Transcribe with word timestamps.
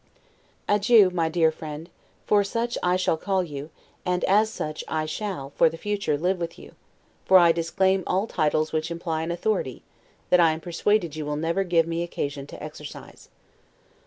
Adieu, 0.67 1.11
my 1.11 1.29
dear 1.29 1.51
friend, 1.51 1.87
for 2.25 2.43
such 2.43 2.75
I 2.81 2.95
shall 2.95 3.17
call 3.17 3.43
you, 3.43 3.69
and 4.03 4.23
as 4.23 4.49
such 4.49 4.83
I 4.87 5.05
shall, 5.05 5.51
for 5.51 5.69
the 5.69 5.77
future, 5.77 6.17
live 6.17 6.39
with 6.39 6.57
you; 6.57 6.73
for 7.23 7.37
I 7.37 7.51
disclaim 7.51 8.03
all 8.07 8.25
titles 8.25 8.73
which 8.73 8.89
imply 8.89 9.21
an 9.21 9.29
authority, 9.29 9.83
that 10.31 10.39
I 10.39 10.53
am 10.53 10.59
persuaded 10.59 11.15
you 11.15 11.23
will 11.23 11.35
never 11.37 11.63
give 11.63 11.85
me 11.85 12.01
occasion 12.01 12.47
to 12.47 12.63
exercise. 12.63 13.29